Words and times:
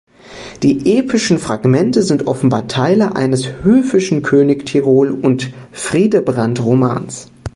Die 0.63 0.97
epischen 0.97 1.37
Fragmente 1.37 2.01
sind 2.01 2.25
offenbar 2.25 2.67
Teile 2.67 3.15
eines 3.15 3.61
höfischen 3.63 4.23
König-Tirol 4.23 5.11
und 5.11 5.51
Fridebrant-Romans. 5.71 7.31